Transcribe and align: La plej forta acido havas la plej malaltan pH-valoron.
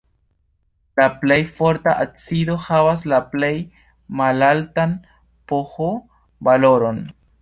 La 0.99 1.05
plej 1.17 1.37
forta 1.57 1.93
acido 2.05 2.55
havas 2.67 3.05
la 3.13 3.19
plej 3.35 3.53
malaltan 4.23 4.97
pH-valoron. 5.53 7.05